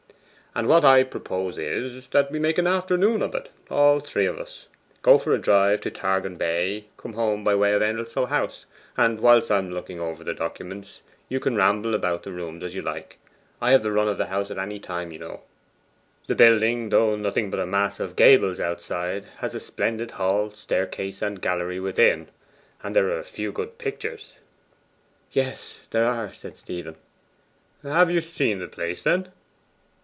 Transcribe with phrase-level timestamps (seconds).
[0.53, 4.37] And what I propose is, that we make an afternoon of it all three of
[4.37, 4.67] us.
[5.01, 8.65] Go for a drive to Targan Bay, come home by way of Endelstow House;
[8.97, 12.69] and whilst I am looking over the documents you can ramble about the rooms where
[12.69, 13.17] you like.
[13.61, 15.39] I have the run of the house at any time, you know.
[16.27, 21.21] The building, though nothing but a mass of gables outside, has a splendid hall, staircase,
[21.21, 22.27] and gallery within;
[22.83, 24.33] and there are a few good pictures.'
[25.31, 26.97] 'Yes, there are,' said Stephen.
[27.83, 29.31] 'Have you seen the place, then?